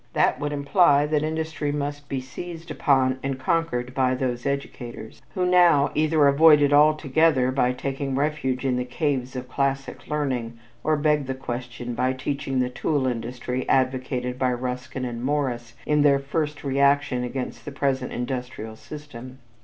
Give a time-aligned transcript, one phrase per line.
[0.13, 5.45] That would imply that industry must be seized upon and conquered by those educators, who
[5.45, 10.97] now either avoid it altogether by taking refuge in the caves of classic learning or
[10.97, 16.17] beg the question by teaching the tool industry advocated by Ruskin and Morris in their
[16.17, 19.37] first reaction against the present industrial system.